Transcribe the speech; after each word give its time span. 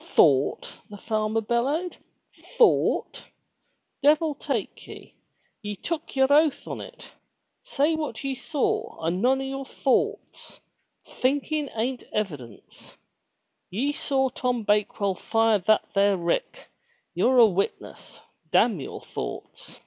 "Thought!" 0.00 0.72
the 0.88 0.96
farmer 0.96 1.40
bellowed. 1.40 1.96
"Thought! 2.56 3.24
Devil 4.00 4.36
take 4.36 4.86
ye. 4.86 5.16
Ye 5.60 5.74
took 5.74 6.14
yer 6.14 6.28
oath 6.30 6.68
on 6.68 6.80
it! 6.80 7.10
Say 7.64 7.96
what 7.96 8.22
ye 8.22 8.36
saw 8.36 9.02
and 9.04 9.20
none 9.20 9.40
o' 9.40 9.44
your 9.44 9.64
thoughts! 9.64 10.60
Thinkin' 11.04 11.68
an't 11.70 12.04
evidence! 12.12 12.96
Ye 13.70 13.90
saw 13.90 14.28
Tom 14.28 14.62
Bakewell 14.62 15.16
fire 15.16 15.58
that 15.58 15.88
there 15.96 16.16
rick. 16.16 16.68
You're 17.12 17.38
a 17.38 17.46
witness. 17.46 18.20
Damn 18.52 18.78
your 18.78 19.00
thoughts!" 19.00 19.80